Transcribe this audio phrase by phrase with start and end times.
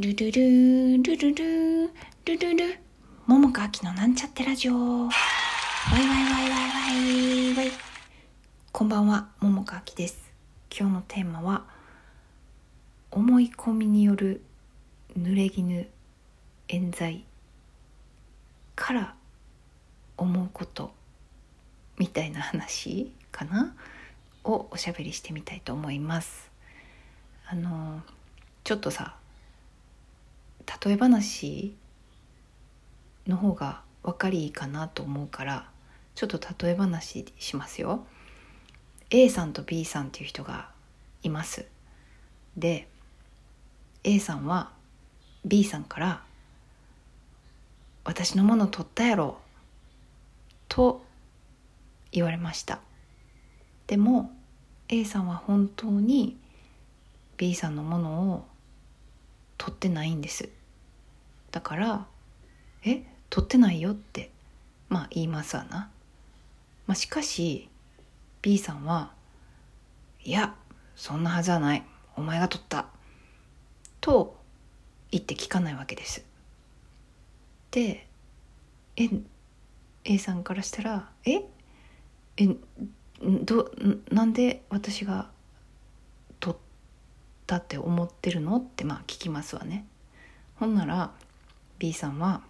[0.00, 1.90] ルルルルルル
[2.24, 2.78] ルルル
[3.26, 4.72] 桃佳明のなんちゃってラジオ。
[4.72, 5.10] ワイ
[5.92, 6.70] ワイワイワイ
[7.50, 7.70] ワイワイ
[8.70, 10.32] こんばんは桃佳明です。
[10.70, 11.64] 今日のテーマは
[13.10, 14.40] 思い込みによる
[15.18, 15.86] 濡れ衣
[16.68, 17.24] 冤罪
[18.76, 19.14] から
[20.16, 20.92] 思うこと
[21.96, 23.74] みたいな話かな？
[24.44, 26.52] をおしゃべりしてみたいと思います。
[27.48, 28.00] あの
[28.62, 29.16] ちょっとさ
[30.84, 31.76] 例え話
[33.26, 35.70] の方が分かりいいかなと思うから
[36.14, 38.06] ちょっと例え話しますよ。
[39.10, 40.70] A さんと B さんっていう人が
[41.22, 41.66] います。
[42.56, 42.88] で
[44.04, 44.72] A さんは
[45.44, 46.24] B さんから
[48.04, 49.40] 「私のもの取ったやろ」
[50.68, 51.04] と
[52.12, 52.80] 言われました。
[53.86, 54.32] でも
[54.88, 56.38] A さんは本当に
[57.36, 58.48] B さんのものを
[59.56, 60.57] 取ってないんです。
[61.50, 62.06] だから
[62.84, 64.30] 「え取ってないよ」って
[64.88, 65.90] まあ言いますわな、
[66.86, 67.68] まあ、しかし
[68.42, 69.12] B さんは
[70.24, 70.54] 「いや
[70.96, 71.84] そんなはずはない。
[72.16, 72.86] お前が取った」
[74.00, 74.36] と
[75.10, 76.24] 言って聞かないわけです。
[77.70, 78.08] で
[78.96, 79.08] え
[80.04, 81.42] A さんからしたら「え
[82.36, 82.56] え
[83.20, 83.70] ど
[84.10, 85.30] なんで私が
[86.40, 86.58] 取っ
[87.46, 89.86] たって思ってるの?」ってまあ聞きますわね。
[90.56, 91.12] ほんなら
[91.78, 92.42] B さんは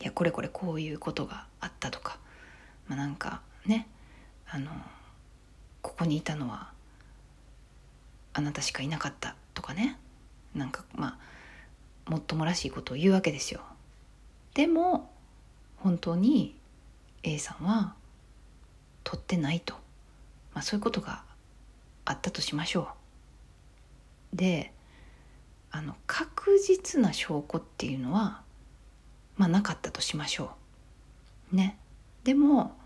[0.00, 2.18] いやこれこれこういうことがあったとか、
[2.86, 3.88] まあ、なんかね
[4.48, 4.70] あの
[5.82, 6.70] ここにいたのは
[8.32, 9.98] あなたしかいなかったとかね。
[10.54, 11.18] なんかま
[12.06, 13.60] あもっともらしいことを言うわけですよ。
[14.54, 15.10] でも
[15.76, 16.56] 本当に
[17.22, 17.94] A さんは
[19.04, 19.74] 取ってないと、
[20.54, 21.22] まあ、そういうことが
[22.04, 22.88] あったとしましょ
[24.32, 24.36] う。
[24.36, 24.72] で
[25.70, 28.42] あの確実な証拠っていうのは
[29.36, 30.52] まあなかったとしましょ
[31.52, 31.56] う。
[31.56, 31.78] ね。
[32.24, 32.76] でも、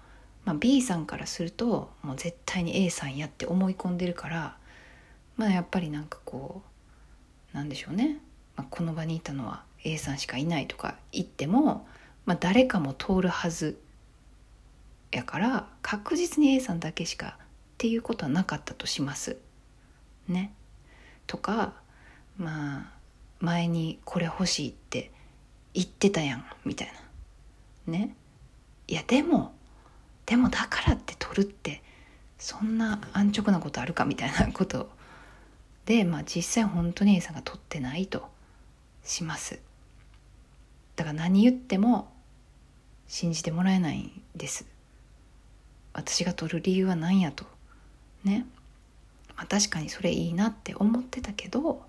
[0.44, 4.56] まあ、B さんからするともう絶対に A さんやって思い込んでるから
[5.36, 6.62] まあやっぱりなんかこ
[7.52, 8.18] うなんでしょうね、
[8.56, 11.86] まあ、この場にいたのは A さんしかいないとか言っても、
[12.24, 13.78] まあ、誰かも通るはず
[15.10, 17.46] やから確実に A さんだけしかっ
[17.78, 19.38] ていうことはなかったとします。
[20.28, 20.54] ね。
[21.26, 21.74] とか
[22.38, 22.92] まあ
[23.40, 25.10] 前にこれ欲しいって
[25.74, 26.92] 言ってたやんみたい
[27.86, 27.92] な。
[27.92, 28.14] ね。
[28.88, 29.54] いやでも
[30.26, 31.82] でもだからって取るって
[32.38, 34.90] そんな安直なことあるかみたいなこと
[35.86, 38.28] でまあ実際本当に A さんが取ってないと
[39.04, 39.60] します。
[40.96, 42.12] だから何言っても
[43.08, 44.66] 信じてもらえないんです。
[45.92, 47.44] 私が取る理由は何やと。
[48.24, 48.46] ね、
[49.36, 51.82] まあ、確かにそれいいなって思ってたけど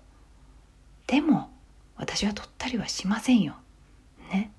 [1.06, 1.50] でも
[1.96, 3.54] 私は取ったりはしませんよ。
[4.30, 4.52] ね。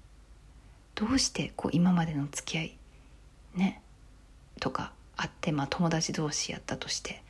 [0.94, 2.78] どうしてこう今までの付き合い
[3.56, 3.82] ね。
[4.60, 7.24] とかあってまあ友達同士やったとして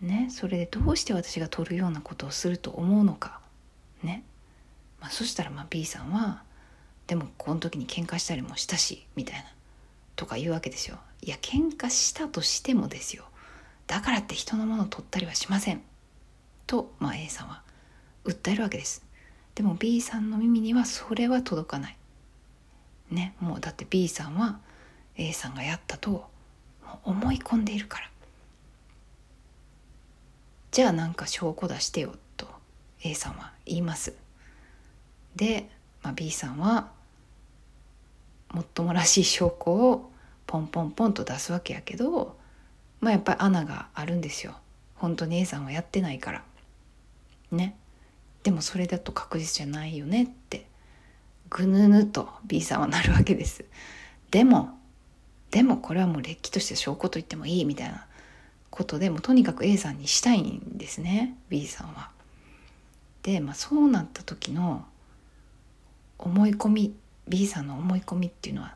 [0.00, 0.28] ね。
[0.30, 3.40] それでどうして私が取るようなことをすると思うのか
[4.02, 4.24] ね、
[5.00, 6.42] まあ、そしたらまあ B さんは
[7.06, 9.44] でもこの時に喧嘩したりもしたしみたいな
[10.16, 10.98] とか言うわけですよ。
[11.22, 13.24] いや喧嘩したとしてもですよ。
[13.86, 15.82] だからって人のものを取ったりはしません。
[16.66, 17.62] と、まあ、A さんは
[18.24, 19.04] 訴えるわけです。
[19.54, 21.96] でも B さんの耳にはそれは届かない。
[23.10, 24.58] ねもうだって B さんは
[25.16, 26.26] A さんがやったと
[27.04, 28.10] 思い込んでいるから。
[30.70, 32.46] じゃあなんか証拠出してよと
[33.02, 34.14] A さんは言います。
[35.36, 35.68] で、
[36.02, 36.90] まあ、B さんは
[38.52, 40.10] もっともらしい証拠を
[40.46, 42.36] ポンポンポンと出すわけやけど
[43.00, 44.54] まあやっぱり穴があるんですよ。
[44.94, 46.44] 本当に A さんはやってないから。
[47.50, 47.76] ね。
[48.42, 50.66] でもそれだと確実じゃないよねって
[51.48, 53.64] ぐぬぬと B さんはなるわけです。
[54.30, 54.78] でも
[55.50, 58.06] でもこれはもうれっきとして証拠と言ってもいいみたいな
[58.70, 62.10] ことでもとにかく A さんにしたいんですね B さんは。
[63.22, 64.84] で、まあ、そうなった時の
[66.18, 66.94] 思い込み
[67.28, 68.68] B さんの思い込みっていうのは、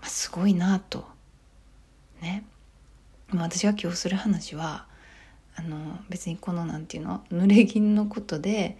[0.00, 1.04] まあ、すごいなと。
[2.22, 2.44] ね、
[3.28, 4.86] まあ、私が今日する話は
[5.60, 7.22] あの別にこのなんていうの？
[7.30, 8.78] 濡れ衣のことで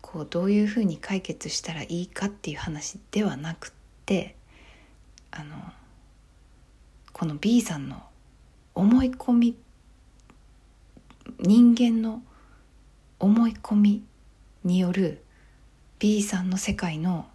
[0.00, 3.70] こうどういうふうに解決したらいいかっていう話ではなくっ
[4.06, 4.36] て
[5.32, 5.56] あの
[7.12, 8.00] この B さんの
[8.76, 9.56] 思い込み
[11.40, 12.22] 人間の
[13.18, 14.04] 思い込み
[14.62, 15.24] による
[15.98, 17.26] B さんの世界の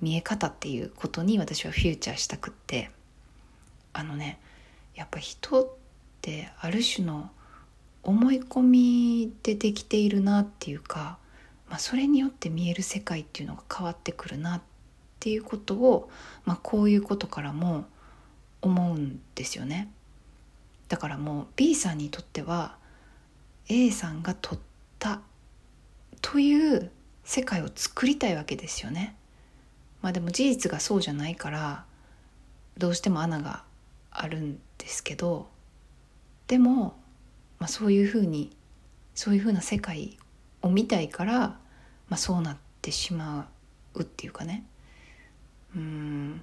[0.00, 2.90] 見え方っていうことに私はフューチャーしたくって。
[3.92, 4.38] あのね
[4.94, 5.68] やっぱ人っ
[6.22, 7.28] てある種の
[8.02, 11.18] 思い込みでできているなっていうか
[11.70, 14.60] まあ、それによって見える世界っていうのが変わってくるなっ
[15.20, 16.10] ていうことを、
[16.44, 17.84] まあ、こういうことからも
[18.60, 19.88] 思うんですよね。
[20.88, 22.76] だからもう B さんにとっては
[23.68, 24.60] A さんが取っ
[24.98, 25.20] た
[26.20, 26.90] という
[27.22, 29.14] 世界を作りたいわけですよね。
[30.02, 31.84] まあでも事実がそうじゃないから
[32.76, 33.62] どうしても穴が
[34.10, 35.48] あるんですけど
[36.48, 36.96] でも、
[37.60, 38.50] まあ、そういうふうに
[39.14, 40.18] そういうふうな世界
[40.62, 41.58] を見たいから、ま
[42.12, 43.48] あ、そうなってしま
[43.94, 44.64] うっていうかね。
[45.76, 46.42] うん。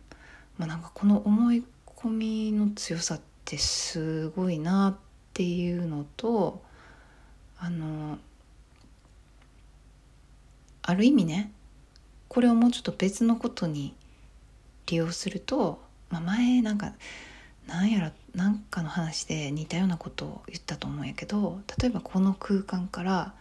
[0.57, 5.03] まあなんかこの思い込みの強さってすごいなっ
[5.33, 6.63] ていうのと
[7.59, 8.17] あの
[10.83, 11.51] ある意味ね
[12.27, 13.95] これをもうちょっと別のことに
[14.87, 16.93] 利用すると、まあ、前なんか
[17.67, 23.33] なんやらなんかの話で似たようなことを言ったと思うんやけど例えばこの空間から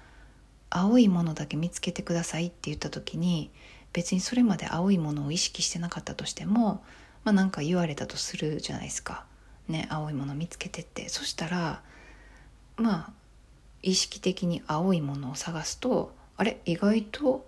[0.68, 3.50] 青いものだけ見つけてくださいって言った時に
[3.92, 6.82] 別にそれまで青いものを意識してなかったとしても
[7.24, 9.24] まあなんか言われたとするじゃないですか。
[9.68, 11.08] ね青いもの見つけてって。
[11.08, 11.82] そしたら
[12.76, 13.10] まあ
[13.82, 16.60] 意識的に青いものを探すとあれ？
[16.66, 17.46] 意外と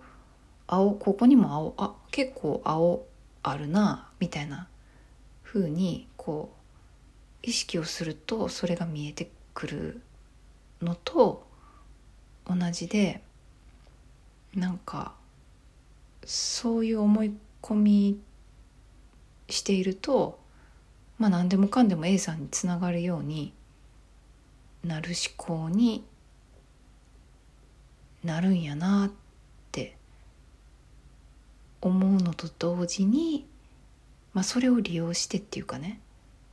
[0.67, 1.73] 青ここにも青？
[1.77, 3.05] あ結構青
[3.43, 4.67] あるなみたいな
[5.43, 6.58] 風にこう
[7.43, 10.01] 意識をするとそれが見えてくる
[10.81, 11.45] のと
[12.47, 13.21] 同じで
[14.55, 15.13] なんか
[16.25, 18.19] そういう思い込み
[19.49, 20.39] していると
[21.17, 23.53] まあ何でもかんでも A さんにつながるように
[24.83, 26.03] なる思考に
[28.23, 29.11] なるんやなっ
[29.71, 29.95] て
[31.81, 33.45] 思うのと同時に、
[34.33, 35.99] まあ、それを利用してっていうかね、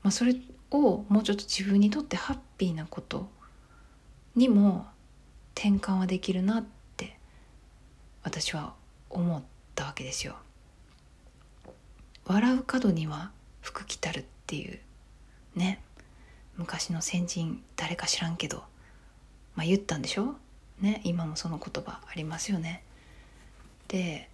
[0.02, 0.36] まあ、それ
[0.70, 3.28] をもうちょっと自分にとってハッピーなこと
[4.34, 4.86] にも
[5.54, 6.64] 転換はできるなっ
[6.96, 7.18] て
[8.22, 8.74] 私は
[9.08, 9.42] 思っ
[9.74, 10.36] たわけですよ。
[12.24, 13.30] 笑う角には
[13.60, 14.78] 福来たるっていう
[15.54, 15.80] ね
[16.56, 18.64] 昔の先人誰か知らんけど
[19.54, 20.34] まあ言ったんでしょ？
[20.80, 22.82] ね今もその言葉ありますよね。
[23.88, 24.28] で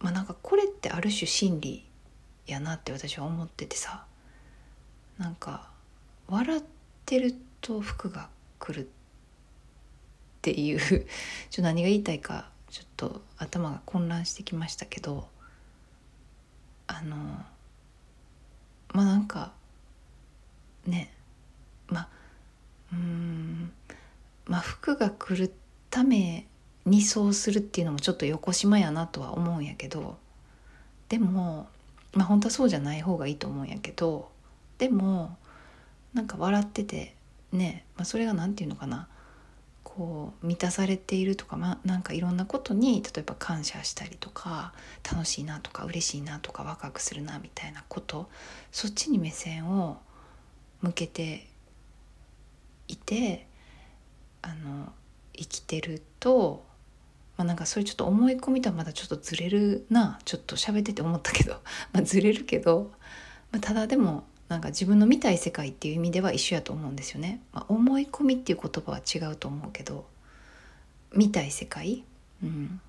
[0.00, 1.84] まあなんかこれってある種真理
[2.46, 4.04] やなって私は思っててさ
[5.22, 5.68] なんか
[6.26, 6.62] 笑っ
[7.06, 8.28] てると服が
[8.58, 8.90] 来るっ
[10.42, 11.06] ていう
[11.48, 15.28] ちょ何が言いたいかちょっと頭が混乱してきましたけど
[16.88, 17.16] あの
[18.92, 19.52] まあなんか
[20.86, 21.14] ね
[21.86, 22.08] まあ
[22.92, 23.72] うん
[24.46, 25.54] まあ服が来る
[25.88, 26.48] ため
[26.84, 30.18] にそうするっていうのもちょっと横島やなとは思うんやけど
[31.08, 31.68] でも
[32.12, 34.31] まあ本当はそうじゃない方がいいと思うんやけど
[34.82, 35.36] でも
[36.12, 37.14] なんか笑ってて
[37.52, 39.06] ね、まあ、それが何て言うのかな。
[39.84, 44.72] こう満たされているとか、まあ、なんかいろんなことに例えば感謝したりとか
[45.04, 48.30] 楽しいなとか嬉しいなとかワクワクするなみたいなこと
[48.70, 49.98] そっちに目線を
[50.80, 51.46] 向けて
[52.88, 53.46] いて
[54.40, 54.92] あの
[55.34, 56.64] 生きてると、
[57.36, 60.18] まあ、なんかそういうちょっと思い込みとはまだちょっとずれるな。
[60.24, 61.60] ちょっと喋ってて思ったけど、
[61.92, 62.92] まあ、ずれるけど、
[63.50, 67.40] まあ、ただでもなんか自分の見たい世界っていう意味では一緒やと思うんですよね。
[67.52, 70.06] まあ、思い込みっていう言葉は違うと思うけど
[71.14, 72.04] 見たい世界、
[72.42, 72.80] うん、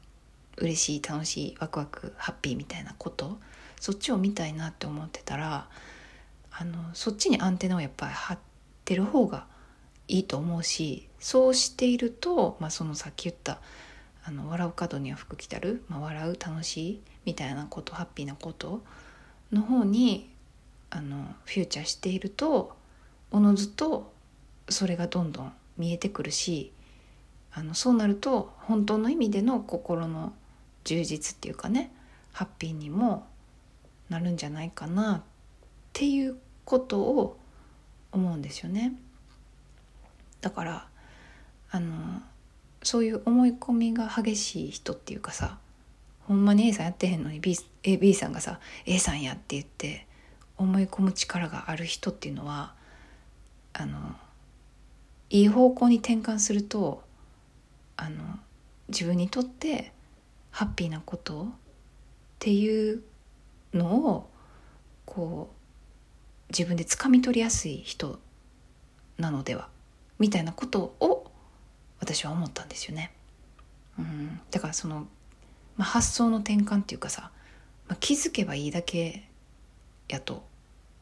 [0.58, 3.40] 嬉しい楽しいワクワクハッピーみたいなこと？
[3.80, 5.68] そっちを見たいなって思ってたら
[6.52, 8.38] あのそっちにアンテナをやっぱり張っ
[8.86, 9.48] てる方が
[10.08, 13.60] いいと思うしそうしていると、まあ、そのさっき言った
[14.26, 18.84] あの笑う角には服着たる、まあ、笑う楽しいみたいなことハッピーなこと
[19.52, 20.30] の方に
[20.96, 22.78] あのフューチャーしていると
[23.32, 24.14] おのずと
[24.70, 26.72] それがどんどん見えてくるし
[27.52, 30.34] あのそうなると本当の意味での心の
[30.84, 31.92] 充実っていうかね
[32.32, 33.26] ハッピーにも
[34.10, 35.22] なるんじゃないかなっ
[35.94, 37.40] ていうことを
[38.12, 38.94] 思うんですよね。
[40.42, 40.88] だから
[41.72, 42.22] あの
[42.84, 45.58] そういう思い込みが激しい人っていうかさ
[46.28, 50.06] ほんまに A さんやってへんのに B, A B さんがさ A さんやって言って
[50.58, 52.74] 思い込む力がある人っていうのは
[53.74, 53.98] あの
[55.30, 57.04] いい方向に転換すると
[57.98, 58.24] あの
[58.90, 59.92] 自分にとって
[60.52, 61.46] ハッピーなことっ
[62.40, 63.02] ていう
[63.74, 64.30] のを
[65.06, 68.20] こう自分で掴み取りやすい人
[69.18, 69.70] なのでは
[70.20, 71.32] みたいなことを
[72.00, 73.12] 私は思ったんですよね。
[73.98, 75.08] うん、だからその、
[75.78, 77.32] まあ、発想の転換っていうかさ、
[77.88, 79.24] まあ、気づけばいいだけ
[80.08, 80.46] やと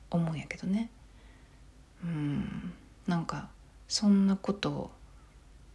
[0.10, 0.90] 思うんやけどね。
[2.04, 2.74] うん。
[3.08, 3.50] なんか
[3.88, 4.92] そんなことを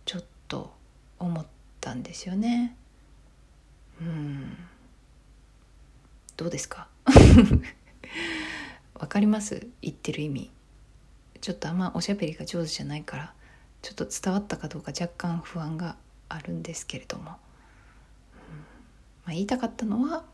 [0.04, 0.72] ちょっと
[1.18, 1.46] 思っ
[1.80, 2.76] たんですよね。
[4.00, 4.56] うん。
[6.36, 6.88] どうですか？
[8.94, 9.66] わかります？
[9.82, 10.50] 言ってる意味。
[11.40, 13.32] ちょっとあんまおしゃべりが上手じゃないから
[13.82, 15.96] ちょっと伝わったかどうか若干不安が
[16.28, 17.30] あるんですけれども、うん。
[17.30, 17.36] ま
[19.28, 20.24] あ、言いたかったのは、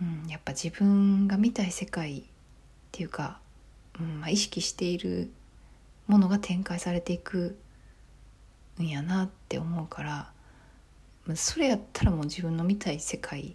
[0.00, 2.22] うん、やっぱ自分が見たい世界っ
[2.92, 3.40] ていうか、
[4.00, 5.30] うんまあ、意識している
[6.06, 7.58] ものが展開されていく
[8.78, 10.32] んやなって思うから
[11.36, 13.54] それやったらもう自分の見たい世界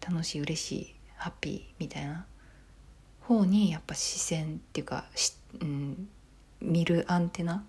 [0.00, 2.26] 楽しい嬉しいハッピーみたいな
[3.20, 6.08] 方にやっぱ視線っていうかし、うん、
[6.60, 7.64] 見るアンテナ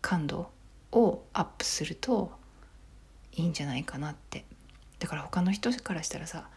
[0.00, 0.50] 感度
[0.92, 2.32] をアップすると
[3.32, 4.44] いいんじゃないかなって
[4.98, 6.48] だから他の人からしたらさ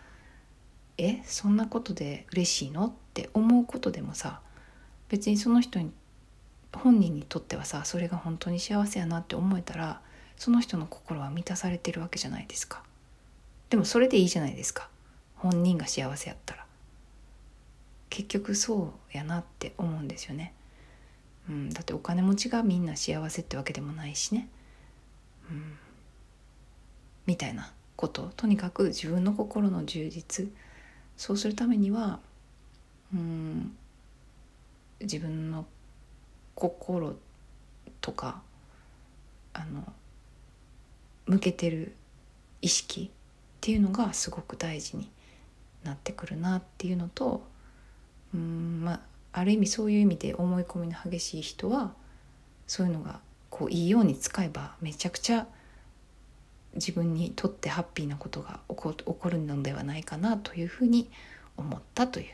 [0.98, 4.42] 「えそんなことで嬉しいの?」って思うことでもさ
[5.10, 5.92] 別にその人に
[6.74, 10.02] 本人にとってはさそれが本当に幸せやなって思えたら
[10.38, 12.84] その人の心は満たされてるわけじゃないですか。
[13.70, 14.90] でもそれでいいじゃないですか。
[15.36, 16.66] 本人が幸せやったら。
[18.12, 20.54] 結局そうやなって思うんですよね、
[21.50, 24.50] うん、だってお金持ちがみんな幸せってわけでもないしね、
[25.50, 25.78] うん、
[27.26, 27.74] みたいな。
[28.02, 30.50] こととにかく自分の心の充実。
[31.18, 32.20] そうするためには
[33.14, 33.78] うん
[35.00, 35.68] 自分の
[36.56, 37.16] 心
[38.02, 38.42] とか
[39.54, 39.84] あの
[41.28, 41.94] 向けてる
[42.62, 45.12] 意識っていうのがすごく大事に
[45.84, 47.44] なってくるなっていうのと
[48.34, 49.00] うんまあ
[49.34, 51.94] ある意味そういう意味で思い込みの激しい人は
[52.66, 53.20] そういうのが
[53.52, 55.46] こういいように使えばめちゃくちゃ
[56.76, 61.10] 自分にとってハッピーなことが起こ起こるのではないかなというふうに
[61.58, 62.26] 思ったという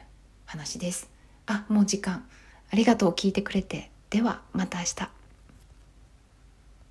[0.45, 1.09] 話です。
[1.45, 2.27] あもう時間。
[2.69, 3.11] ありがとう。
[3.11, 3.89] 聞いてくれて。
[4.09, 5.16] ではまた明日。